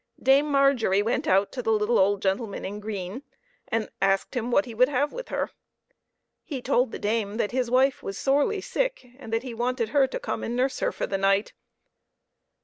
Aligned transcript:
Dame 0.19 0.47
Margery 0.49 1.03
went 1.03 1.27
out 1.27 1.51
to 1.51 1.61
the 1.61 1.71
little 1.71 1.99
old 1.99 2.23
gentleman 2.23 2.65
in 2.65 2.79
green, 2.79 3.21
and 3.67 3.87
asked 4.01 4.33
him 4.35 4.49
what 4.49 4.65
he 4.65 4.73
would 4.73 4.89
have 4.89 5.13
with 5.13 5.29
her. 5.29 5.51
He 6.43 6.59
told 6.59 6.91
the 6.91 6.97
dame 6.97 7.37
that 7.37 7.51
his 7.51 7.69
wife 7.69 8.01
was 8.01 8.17
sorely 8.17 8.61
sick, 8.61 9.05
and 9.19 9.31
that 9.31 9.43
he 9.43 9.53
wanted 9.53 9.89
her 9.89 10.07
to 10.07 10.19
come 10.19 10.43
and 10.43 10.55
nurse 10.55 10.79
her 10.79 10.91
for 10.91 11.05
the 11.05 11.19
night. 11.19 11.53